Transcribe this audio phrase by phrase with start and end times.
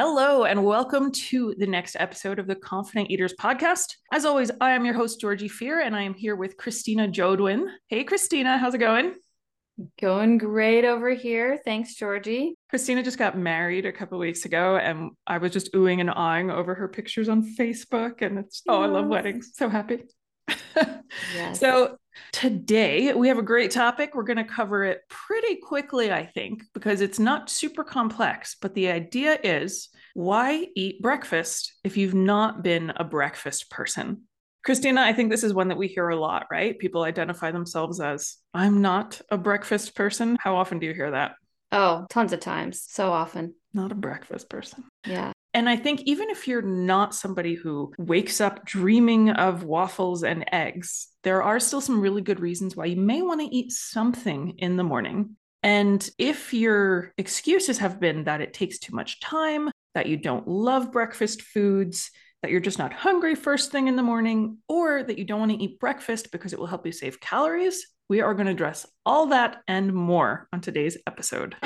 [0.00, 3.96] Hello, and welcome to the next episode of the Confident Eaters podcast.
[4.12, 7.66] As always, I am your host, Georgie Fear, and I am here with Christina Jodwin.
[7.88, 9.14] Hey, Christina, how's it going?
[10.00, 11.58] Going great over here.
[11.64, 12.54] Thanks, Georgie.
[12.70, 16.52] Christina just got married a couple weeks ago, and I was just oohing and awing
[16.52, 18.22] over her pictures on Facebook.
[18.22, 19.50] And it's, oh, I love weddings.
[19.54, 20.04] So happy.
[21.34, 21.58] yes.
[21.58, 21.98] So,
[22.32, 24.14] today we have a great topic.
[24.14, 28.56] We're going to cover it pretty quickly, I think, because it's not super complex.
[28.60, 34.22] But the idea is why eat breakfast if you've not been a breakfast person?
[34.64, 36.78] Christina, I think this is one that we hear a lot, right?
[36.78, 40.36] People identify themselves as, I'm not a breakfast person.
[40.40, 41.36] How often do you hear that?
[41.70, 42.84] Oh, tons of times.
[42.86, 43.54] So often.
[43.72, 44.84] Not a breakfast person.
[45.06, 45.32] Yeah.
[45.54, 50.44] And I think even if you're not somebody who wakes up dreaming of waffles and
[50.52, 54.54] eggs, there are still some really good reasons why you may want to eat something
[54.58, 55.36] in the morning.
[55.62, 60.46] And if your excuses have been that it takes too much time, that you don't
[60.46, 62.10] love breakfast foods,
[62.42, 65.52] that you're just not hungry first thing in the morning, or that you don't want
[65.52, 68.86] to eat breakfast because it will help you save calories, we are going to address
[69.04, 71.56] all that and more on today's episode.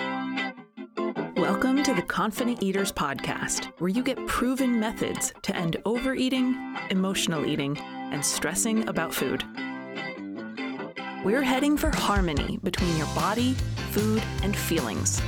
[1.42, 7.44] Welcome to the Confident Eaters Podcast, where you get proven methods to end overeating, emotional
[7.44, 9.42] eating, and stressing about food.
[11.24, 13.54] We're heading for harmony between your body,
[13.90, 15.20] food, and feelings.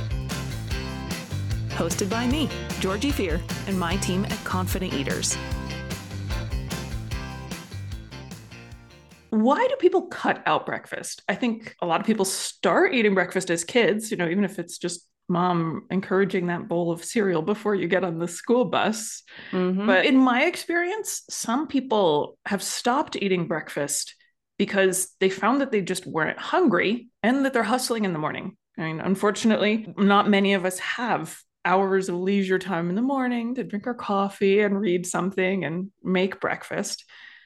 [1.71, 2.47] Hosted by me,
[2.79, 5.35] Georgie Fear, and my team at Confident Eaters.
[9.31, 11.23] Why do people cut out breakfast?
[11.27, 14.59] I think a lot of people start eating breakfast as kids, you know, even if
[14.59, 19.23] it's just mom encouraging that bowl of cereal before you get on the school bus.
[19.51, 19.87] Mm-hmm.
[19.87, 24.15] But in my experience, some people have stopped eating breakfast
[24.57, 28.55] because they found that they just weren't hungry and that they're hustling in the morning.
[28.77, 33.55] I mean, unfortunately, not many of us have hours of leisure time in the morning
[33.55, 37.05] to drink our coffee and read something and make breakfast.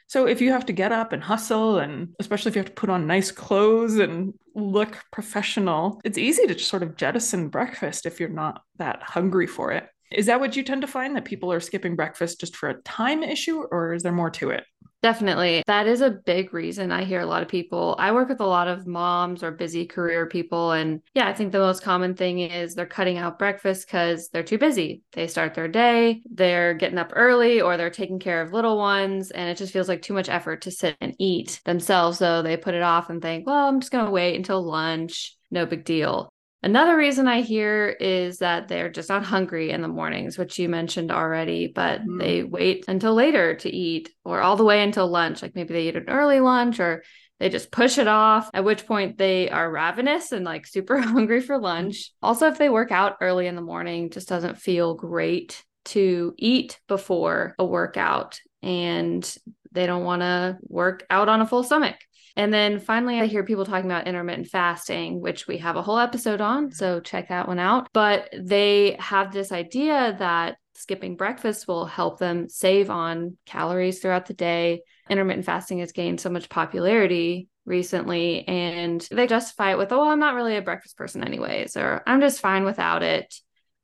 [0.09, 2.81] So if you have to get up and hustle, and especially if you have to
[2.81, 8.19] put on nice clothes and look professional, it's easy to sort of jettison breakfast if
[8.19, 9.87] you're not that hungry for it.
[10.11, 12.81] Is that what you tend to find that people are skipping breakfast just for a
[12.81, 14.63] time issue, or is there more to it?
[15.01, 15.63] Definitely.
[15.65, 17.95] That is a big reason I hear a lot of people.
[17.97, 20.73] I work with a lot of moms or busy career people.
[20.73, 24.43] And yeah, I think the most common thing is they're cutting out breakfast because they're
[24.43, 25.01] too busy.
[25.13, 29.31] They start their day, they're getting up early, or they're taking care of little ones.
[29.31, 32.17] And it just feels like too much effort to sit and eat themselves.
[32.17, 35.37] So they put it off and think, well, I'm just going to wait until lunch.
[35.49, 36.29] No big deal.
[36.61, 40.67] Another reason I hear is that they're just not hungry in the mornings, which you
[40.67, 42.19] mentioned already, but mm.
[42.19, 45.41] they wait until later to eat or all the way until lunch.
[45.41, 47.03] Like maybe they eat an early lunch or
[47.39, 51.39] they just push it off, at which point they are ravenous and like super hungry
[51.39, 52.11] for lunch.
[52.21, 56.77] Also, if they work out early in the morning, just doesn't feel great to eat
[56.89, 59.37] before a workout and
[59.71, 61.95] they don't want to work out on a full stomach.
[62.35, 65.99] And then finally, I hear people talking about intermittent fasting, which we have a whole
[65.99, 66.71] episode on.
[66.71, 67.87] So check that one out.
[67.93, 74.27] But they have this idea that skipping breakfast will help them save on calories throughout
[74.27, 74.81] the day.
[75.09, 80.19] Intermittent fasting has gained so much popularity recently and they justify it with, oh, I'm
[80.19, 83.33] not really a breakfast person, anyways, or I'm just fine without it.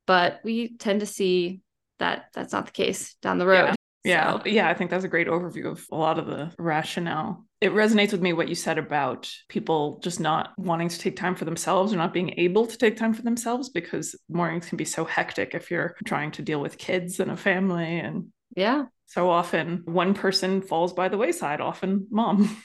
[0.06, 1.62] But we tend to see
[2.00, 3.76] that that's not the case down the road.
[4.04, 4.46] Yeah, so.
[4.46, 7.45] yeah, I think that's a great overview of a lot of the rationale.
[7.62, 11.36] It resonates with me what you said about people just not wanting to take time
[11.36, 14.86] for themselves or not being able to take time for themselves because mornings can be
[14.86, 18.86] so hectic if you're trying to deal with kids and a family and yeah.
[19.08, 22.56] So often one person falls by the wayside, often mom.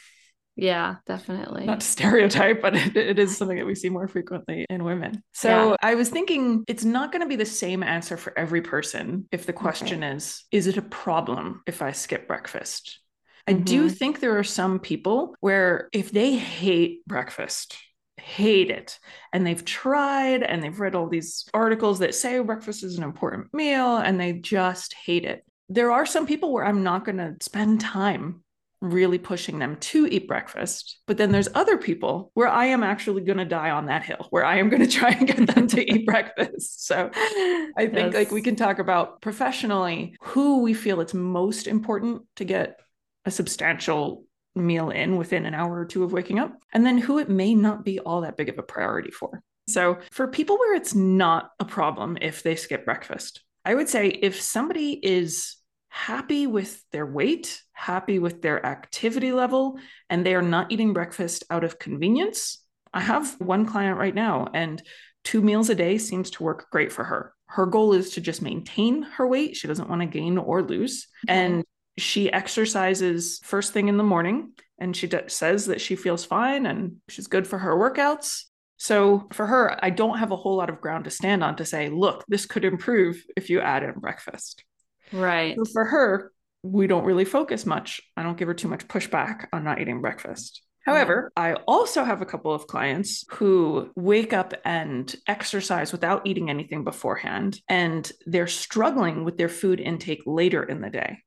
[0.56, 1.64] Yeah, definitely.
[1.64, 5.22] Not to stereotype, but it, it is something that we see more frequently in women.
[5.32, 5.76] So yeah.
[5.80, 9.46] I was thinking it's not going to be the same answer for every person if
[9.46, 10.16] the question okay.
[10.16, 13.00] is Is it a problem if I skip breakfast?
[13.46, 13.64] I mm-hmm.
[13.64, 17.76] do think there are some people where if they hate breakfast,
[18.20, 18.98] hate it.
[19.32, 23.52] And they've tried and they've read all these articles that say breakfast is an important
[23.52, 25.44] meal and they just hate it.
[25.68, 28.42] There are some people where I'm not going to spend time
[28.80, 30.98] really pushing them to eat breakfast.
[31.06, 34.26] But then there's other people where I am actually going to die on that hill,
[34.30, 36.86] where I am going to try and get them to eat breakfast.
[36.86, 38.14] So I think yes.
[38.14, 42.80] like we can talk about professionally who we feel it's most important to get
[43.24, 44.24] a substantial
[44.54, 47.54] meal in within an hour or two of waking up, and then who it may
[47.54, 49.42] not be all that big of a priority for.
[49.68, 54.08] So for people where it's not a problem if they skip breakfast, I would say
[54.08, 55.56] if somebody is
[55.88, 59.78] happy with their weight, happy with their activity level,
[60.08, 62.64] and they are not eating breakfast out of convenience.
[62.92, 64.82] I have one client right now, and
[65.22, 67.34] two meals a day seems to work great for her.
[67.50, 69.56] her goal is to just maintain her weight.
[69.56, 71.08] She doesn't want to gain or lose.
[71.28, 71.30] Mm-hmm.
[71.30, 71.64] And
[71.98, 76.66] she exercises first thing in the morning and she d- says that she feels fine
[76.66, 78.44] and she's good for her workouts.
[78.78, 81.66] So for her, I don't have a whole lot of ground to stand on to
[81.66, 84.64] say, look, this could improve if you add in breakfast.
[85.12, 85.54] Right.
[85.56, 86.32] So for her,
[86.62, 88.00] we don't really focus much.
[88.16, 90.62] I don't give her too much pushback on not eating breakfast.
[90.86, 96.48] However, I also have a couple of clients who wake up and exercise without eating
[96.48, 101.18] anything beforehand, and they're struggling with their food intake later in the day.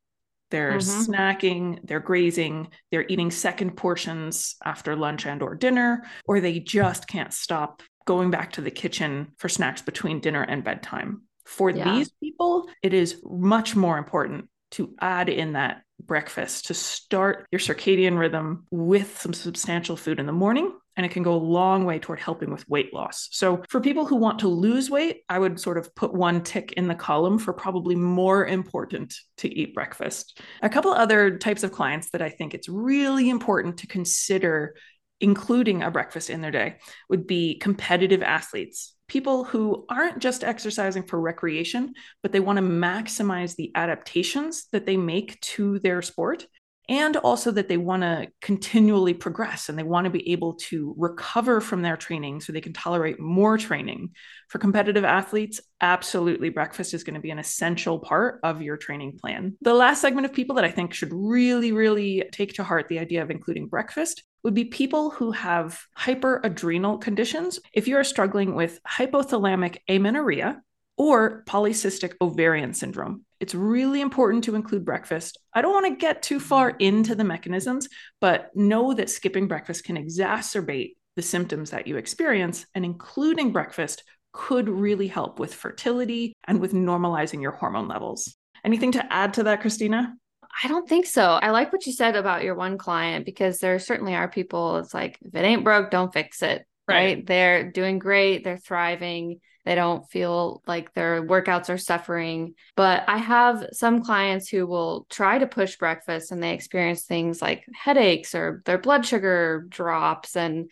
[0.53, 1.11] They're mm-hmm.
[1.11, 7.07] snacking, they're grazing, they're eating second portions after lunch and or dinner, or they just
[7.07, 11.23] can't stop going back to the kitchen for snacks between dinner and bedtime.
[11.45, 11.91] For yeah.
[11.91, 17.59] these people, it is much more important to add in that breakfast to start your
[17.59, 21.85] circadian rhythm with some substantial food in the morning and it can go a long
[21.85, 23.29] way toward helping with weight loss.
[23.31, 26.73] So, for people who want to lose weight, I would sort of put one tick
[26.73, 30.41] in the column for probably more important to eat breakfast.
[30.61, 34.75] A couple other types of clients that I think it's really important to consider
[35.21, 36.75] including a breakfast in their day
[37.09, 42.63] would be competitive athletes people who aren't just exercising for recreation, but they want to
[42.63, 46.47] maximize the adaptations that they make to their sport
[46.89, 50.93] and also that they want to continually progress and they want to be able to
[50.97, 54.09] recover from their training so they can tolerate more training.
[54.49, 59.17] For competitive athletes, absolutely breakfast is going to be an essential part of your training
[59.19, 59.55] plan.
[59.61, 62.99] The last segment of people that I think should really, really take to heart the
[62.99, 67.59] idea of including breakfast would be people who have hyperadrenal conditions.
[67.71, 70.61] If you are struggling with hypothalamic amenorrhea,
[70.97, 73.25] or polycystic ovarian syndrome.
[73.43, 75.37] It's really important to include breakfast.
[75.53, 77.89] I don't want to get too far into the mechanisms,
[78.21, 84.05] but know that skipping breakfast can exacerbate the symptoms that you experience, and including breakfast
[84.31, 88.33] could really help with fertility and with normalizing your hormone levels.
[88.63, 90.15] Anything to add to that, Christina?
[90.63, 91.31] I don't think so.
[91.33, 94.93] I like what you said about your one client because there certainly are people, it's
[94.93, 96.65] like, if it ain't broke, don't fix it.
[96.87, 97.17] Right.
[97.17, 97.25] right?
[97.25, 102.53] They're doing great, they're thriving they don't feel like their workouts are suffering.
[102.75, 107.41] But I have some clients who will try to push breakfast and they experience things
[107.41, 110.69] like headaches or their blood sugar drops and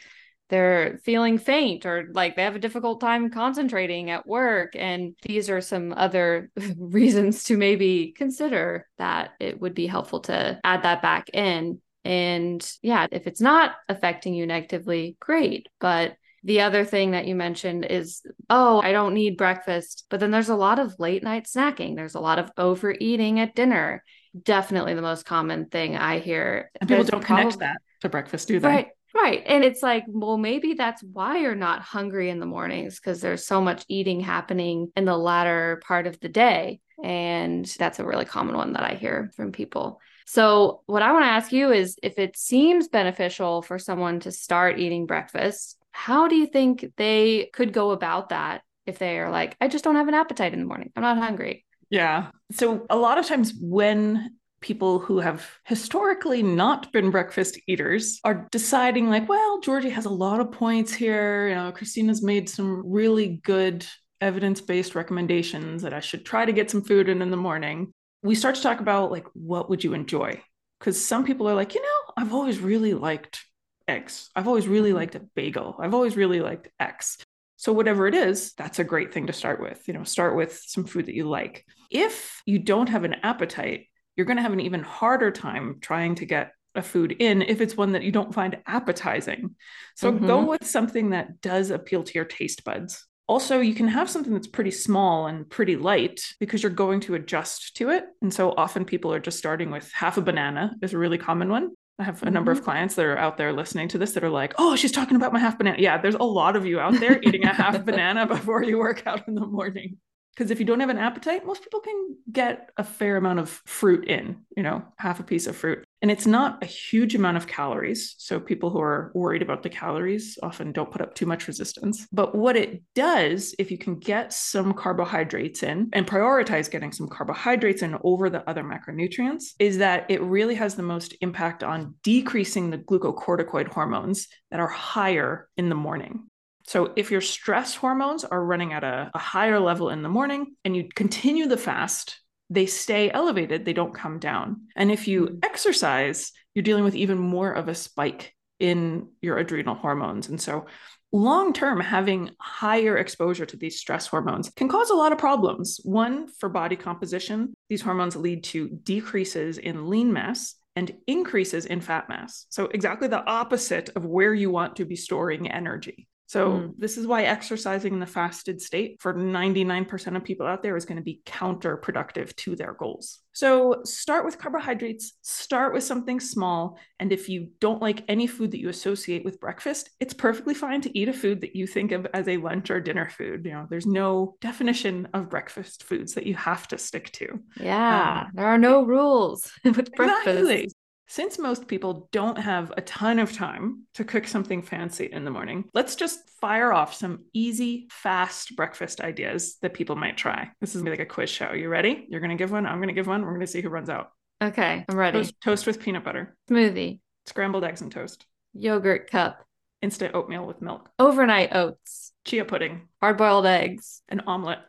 [0.50, 4.74] they're feeling faint or like they have a difficult time concentrating at work.
[4.76, 10.60] And these are some other reasons to maybe consider that it would be helpful to
[10.64, 11.82] add that back in.
[12.04, 15.68] And yeah, if it's not affecting you negatively, great.
[15.80, 20.06] But the other thing that you mentioned is, oh, I don't need breakfast.
[20.10, 23.56] But then there's a lot of late night snacking, there's a lot of overeating at
[23.56, 24.04] dinner.
[24.44, 26.72] Definitely the most common thing I hear.
[26.80, 28.68] And people don't probably, connect that to breakfast, do they?
[28.68, 28.88] Right.
[29.14, 29.44] Right.
[29.46, 33.46] And it's like, well, maybe that's why you're not hungry in the mornings because there's
[33.46, 36.80] so much eating happening in the latter part of the day.
[37.04, 40.00] And that's a really common one that I hear from people.
[40.26, 44.32] So, what I want to ask you is if it seems beneficial for someone to
[44.32, 49.30] start eating breakfast, how do you think they could go about that if they are
[49.30, 50.92] like, I just don't have an appetite in the morning?
[50.96, 51.66] I'm not hungry.
[51.90, 52.32] Yeah.
[52.52, 58.48] So a lot of times when people who have historically not been breakfast eaters are
[58.52, 62.84] deciding like well georgie has a lot of points here you know christina's made some
[62.86, 63.86] really good
[64.22, 67.92] evidence-based recommendations that i should try to get some food in in the morning
[68.22, 70.40] we start to talk about like what would you enjoy
[70.80, 73.44] because some people are like you know i've always really liked
[73.92, 74.30] eggs.
[74.36, 74.98] I've always really mm-hmm.
[74.98, 75.76] liked a bagel.
[75.80, 77.18] I've always really liked X.
[77.58, 79.88] So, whatever it is, that's a great thing to start with.
[79.88, 81.66] You know, start with some food that you like.
[81.92, 86.16] If you don't have an appetite, you're going to have an even harder time trying
[86.16, 89.56] to get a food in if it's one that you don't find appetizing.
[89.96, 90.26] So, mm-hmm.
[90.26, 93.06] go with something that does appeal to your taste buds.
[93.28, 97.16] Also, you can have something that's pretty small and pretty light because you're going to
[97.16, 98.04] adjust to it.
[98.22, 101.48] And so often people are just starting with half a banana, is a really common
[101.48, 101.70] one.
[102.02, 102.34] I have a mm-hmm.
[102.34, 102.66] number of mm-hmm.
[102.66, 105.32] clients that are out there listening to this that are like, oh, she's talking about
[105.32, 105.78] my half banana.
[105.80, 109.06] Yeah, there's a lot of you out there eating a half banana before you work
[109.06, 109.98] out in the morning
[110.34, 113.50] because if you don't have an appetite most people can get a fair amount of
[113.66, 117.38] fruit in you know half a piece of fruit and it's not a huge amount
[117.38, 118.16] of calories.
[118.18, 122.08] So people who are worried about the calories often don't put up too much resistance.
[122.12, 127.08] But what it does if you can get some carbohydrates in and prioritize getting some
[127.08, 131.96] carbohydrates in over the other macronutrients is that it really has the most impact on
[132.04, 136.28] decreasing the glucocorticoid hormones that are higher in the morning.
[136.68, 140.56] So, if your stress hormones are running at a, a, higher level in the morning
[140.64, 142.21] and you continue the fast,
[142.52, 144.68] they stay elevated, they don't come down.
[144.76, 145.38] And if you mm-hmm.
[145.42, 150.28] exercise, you're dealing with even more of a spike in your adrenal hormones.
[150.28, 150.66] And so,
[151.14, 155.80] long term, having higher exposure to these stress hormones can cause a lot of problems.
[155.84, 161.80] One, for body composition, these hormones lead to decreases in lean mass and increases in
[161.80, 162.48] fat mass.
[162.50, 166.10] So, exactly the opposite of where you want to be storing energy.
[166.32, 166.74] So, mm.
[166.78, 170.86] this is why exercising in the fasted state for 99% of people out there is
[170.86, 173.20] going to be counterproductive to their goals.
[173.34, 176.80] So, start with carbohydrates, start with something small.
[177.00, 180.80] And if you don't like any food that you associate with breakfast, it's perfectly fine
[180.84, 183.44] to eat a food that you think of as a lunch or dinner food.
[183.44, 187.42] You know, there's no definition of breakfast foods that you have to stick to.
[187.60, 190.28] Yeah, um, there are no rules with breakfast.
[190.30, 190.72] Exactly
[191.12, 195.30] since most people don't have a ton of time to cook something fancy in the
[195.30, 200.50] morning, let's just fire off some easy, fast breakfast ideas that people might try.
[200.62, 201.52] This is like a quiz show.
[201.52, 202.06] You ready?
[202.08, 202.66] You're going to give one.
[202.66, 203.24] I'm going to give one.
[203.24, 204.12] We're going to see who runs out.
[204.42, 205.18] Okay, I'm ready.
[205.18, 206.34] Toast, toast with peanut butter.
[206.50, 207.02] Smoothie.
[207.26, 208.26] Scrambled eggs and toast.
[208.54, 209.44] Yogurt cup.
[209.82, 210.90] Instant oatmeal with milk.
[210.98, 212.14] Overnight oats.
[212.24, 212.88] Chia pudding.
[213.02, 214.02] Hard boiled eggs.
[214.08, 214.60] An omelet.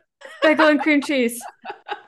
[0.41, 1.41] Bagel and cream cheese.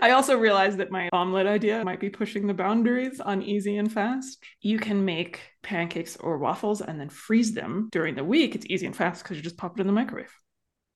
[0.00, 3.90] I also realized that my omelet idea might be pushing the boundaries on easy and
[3.90, 4.42] fast.
[4.60, 8.54] You can make pancakes or waffles and then freeze them during the week.
[8.54, 10.34] It's easy and fast because you just pop it in the microwave.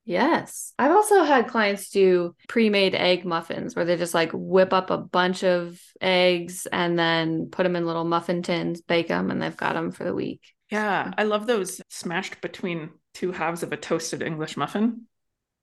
[0.05, 0.73] Yes.
[0.79, 4.91] I've also had clients do pre made egg muffins where they just like whip up
[4.91, 9.43] a bunch of eggs and then put them in little muffin tins, bake them, and
[9.43, 10.43] they've got them for the week.
[10.71, 11.13] Yeah.
[11.19, 15.07] I love those smashed between two halves of a toasted English muffin.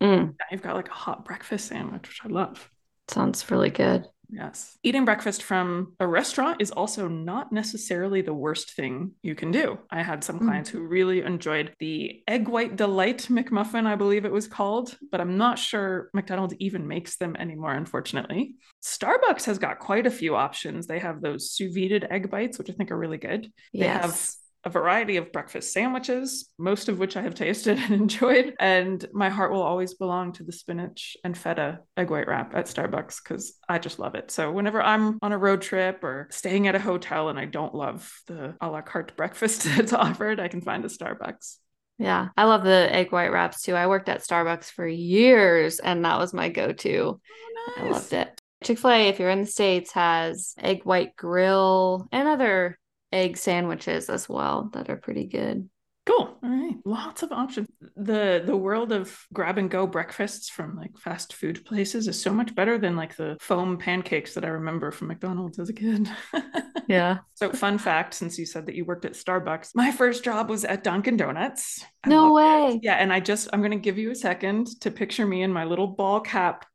[0.01, 0.35] Mm.
[0.51, 2.69] You've got like a hot breakfast sandwich, which I love.
[3.07, 4.07] Sounds really good.
[4.33, 4.77] Yes.
[4.81, 9.77] Eating breakfast from a restaurant is also not necessarily the worst thing you can do.
[9.91, 10.47] I had some hmm.
[10.47, 10.73] clients mm.
[10.73, 15.37] who really enjoyed the Egg White Delight McMuffin, I believe it was called, but I'm
[15.37, 18.55] not sure McDonald's even makes them anymore, unfortunately.
[18.83, 20.87] Starbucks has got quite a few options.
[20.87, 23.51] They have those sous vide egg bites, which I think are really good.
[23.71, 23.81] Yes.
[23.81, 28.53] They have a variety of breakfast sandwiches, most of which I have tasted and enjoyed.
[28.59, 32.65] And my heart will always belong to the spinach and feta egg white wrap at
[32.65, 34.31] Starbucks because I just love it.
[34.31, 37.75] So whenever I'm on a road trip or staying at a hotel and I don't
[37.75, 41.57] love the a la carte breakfast that's offered, I can find a Starbucks.
[41.99, 43.75] Yeah, I love the egg white wraps too.
[43.75, 47.19] I worked at Starbucks for years and that was my go to.
[47.19, 47.85] Oh, nice.
[47.85, 48.41] I loved it.
[48.63, 52.79] Chick fil A, if you're in the States, has egg white grill and other
[53.13, 55.69] egg sandwiches as well that are pretty good.
[56.05, 56.37] Cool.
[56.43, 56.75] All right.
[56.83, 57.69] Lots of options.
[57.95, 62.33] The the world of grab and go breakfasts from like fast food places is so
[62.33, 66.09] much better than like the foam pancakes that I remember from McDonald's as a kid.
[66.89, 67.19] yeah.
[67.35, 70.65] So fun fact, since you said that you worked at Starbucks, my first job was
[70.65, 71.85] at Dunkin' Donuts.
[72.03, 72.73] I no way.
[72.75, 72.81] It.
[72.83, 72.95] Yeah.
[72.95, 75.87] And I just I'm gonna give you a second to picture me in my little
[75.87, 76.65] ball cap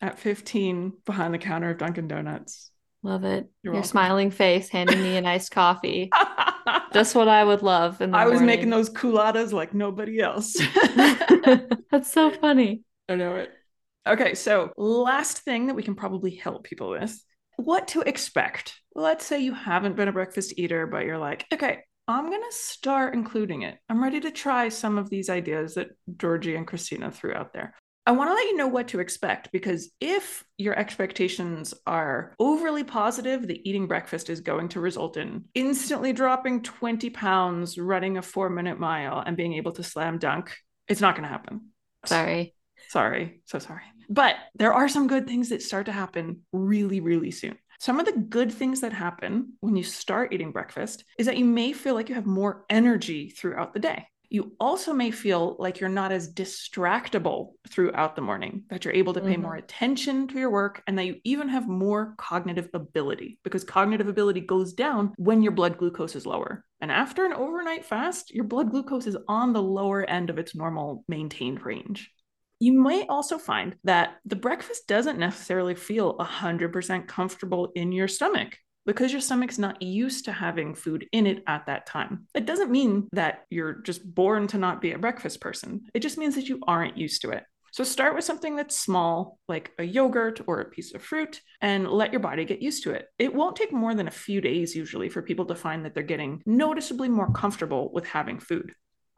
[0.00, 2.70] at 15 behind the counter of Dunkin' Donuts.
[3.02, 3.48] Love it.
[3.62, 3.88] You're Your welcome.
[3.88, 6.10] smiling face handing me an iced coffee.
[6.92, 8.00] Just what I would love.
[8.00, 8.32] In I morning.
[8.32, 10.56] was making those Coolattas like nobody else.
[11.90, 12.82] That's so funny.
[13.08, 13.50] I know it.
[14.06, 17.22] Okay, so last thing that we can probably help people with
[17.56, 18.80] what to expect.
[18.94, 22.56] Let's say you haven't been a breakfast eater, but you're like, okay, I'm going to
[22.56, 23.76] start including it.
[23.88, 27.74] I'm ready to try some of these ideas that Georgie and Christina threw out there.
[28.08, 32.82] I want to let you know what to expect because if your expectations are overly
[32.82, 38.22] positive, the eating breakfast is going to result in instantly dropping 20 pounds, running a
[38.22, 40.56] four minute mile, and being able to slam dunk.
[40.88, 41.66] It's not going to happen.
[42.06, 42.54] Sorry.
[42.88, 43.42] Sorry.
[43.44, 43.82] So sorry.
[44.08, 47.58] But there are some good things that start to happen really, really soon.
[47.78, 51.44] Some of the good things that happen when you start eating breakfast is that you
[51.44, 55.80] may feel like you have more energy throughout the day you also may feel like
[55.80, 59.42] you're not as distractible throughout the morning, that you're able to pay mm-hmm.
[59.42, 64.08] more attention to your work, and that you even have more cognitive ability because cognitive
[64.08, 66.64] ability goes down when your blood glucose is lower.
[66.80, 70.54] And after an overnight fast, your blood glucose is on the lower end of its
[70.54, 72.10] normal maintained range.
[72.60, 78.58] You might also find that the breakfast doesn't necessarily feel 100% comfortable in your stomach
[78.88, 82.26] because your stomach's not used to having food in it at that time.
[82.34, 85.82] It doesn't mean that you're just born to not be a breakfast person.
[85.92, 87.44] It just means that you aren't used to it.
[87.70, 91.86] So start with something that's small, like a yogurt or a piece of fruit, and
[91.86, 93.04] let your body get used to it.
[93.18, 96.02] It won't take more than a few days usually for people to find that they're
[96.02, 98.72] getting noticeably more comfortable with having food.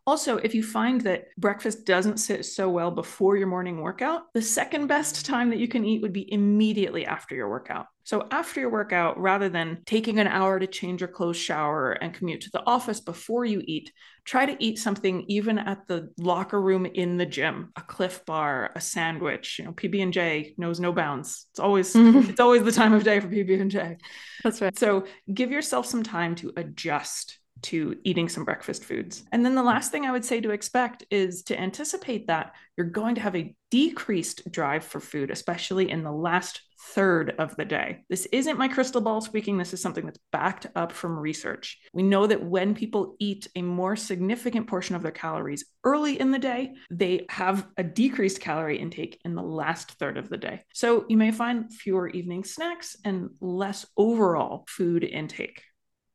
[0.06, 4.42] Also, if you find that breakfast doesn't sit so well before your morning workout, the
[4.42, 7.86] second best time that you can eat would be immediately after your workout.
[8.04, 12.14] So, after your workout, rather than taking an hour to change your clothes, shower, and
[12.14, 13.92] commute to the office before you eat,
[14.24, 18.70] try to eat something even at the locker room in the gym a Clif bar
[18.76, 22.30] a sandwich you know pb&j knows no bounds it's always mm-hmm.
[22.30, 23.96] it's always the time of day for pb&j
[24.44, 29.24] that's right so give yourself some time to adjust to eating some breakfast foods.
[29.32, 29.68] And then the hmm.
[29.68, 33.36] last thing I would say to expect is to anticipate that you're going to have
[33.36, 38.04] a decreased drive for food, especially in the last third of the day.
[38.08, 39.58] This isn't my crystal ball speaking.
[39.58, 41.78] This is something that's backed up from research.
[41.92, 46.30] We know that when people eat a more significant portion of their calories early in
[46.30, 50.62] the day, they have a decreased calorie intake in the last third of the day.
[50.72, 55.62] So you may find fewer evening snacks and less overall food intake.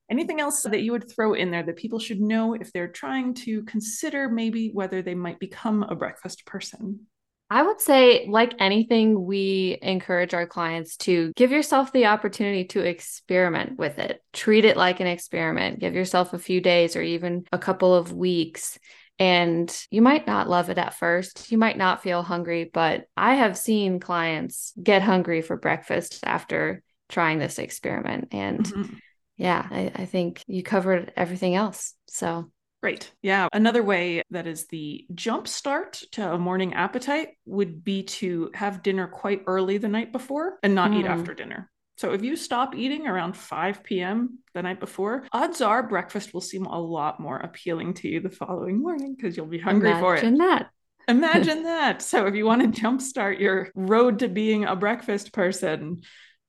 [0.10, 3.34] Anything else that you would throw in there that people should know if they're trying
[3.36, 7.08] to consider maybe whether they might become a breakfast person?
[7.50, 12.82] I would say, like anything, we encourage our clients to give yourself the opportunity to
[12.82, 14.22] experiment with it.
[14.34, 15.80] Treat it like an experiment.
[15.80, 18.80] Give yourself a few days or even a couple of weeks.
[19.20, 21.52] And you might not love it at first.
[21.52, 26.82] You might not feel hungry, but I have seen clients get hungry for breakfast after
[27.10, 28.30] trying this experiment.
[28.32, 28.96] And mm-hmm.
[29.38, 31.94] Yeah, I, I think you covered everything else.
[32.08, 32.52] So
[32.86, 33.12] Great.
[33.24, 33.48] Yeah.
[33.52, 38.84] Another way that is the jump start to a morning appetite would be to have
[38.84, 41.00] dinner quite early the night before and not mm.
[41.00, 41.72] eat after dinner.
[41.98, 44.38] So if you stop eating around 5 p.m.
[44.54, 48.30] the night before, odds are breakfast will seem a lot more appealing to you the
[48.30, 50.20] following morning because you'll be hungry Imagine for it.
[50.20, 50.70] Imagine that.
[51.08, 52.02] Imagine that.
[52.04, 56.02] So if you want to jumpstart your road to being a breakfast person,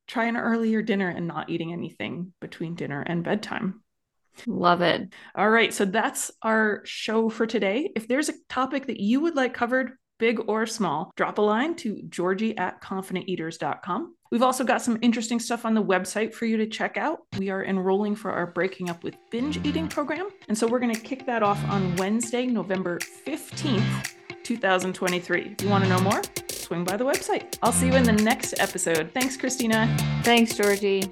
[0.07, 3.83] try an earlier dinner and not eating anything between dinner and bedtime.
[4.47, 5.13] Love it.
[5.35, 5.73] All right.
[5.73, 7.91] So that's our show for today.
[7.97, 11.75] If there's a topic that you would like covered, big or small, drop a line
[11.77, 14.15] to georgie at confidenteaters.com.
[14.31, 17.21] We've also got some interesting stuff on the website for you to check out.
[17.39, 20.31] We are enrolling for our Breaking Up with Binge Eating program.
[20.49, 25.55] And so we're going to kick that off on Wednesday, November 15th, 2023.
[25.59, 26.23] If you want to know more,
[26.67, 27.57] swing by the website.
[27.63, 29.13] I'll see you in the next episode.
[29.15, 29.87] Thanks, Christina.
[30.25, 31.05] Thanks, Georgie.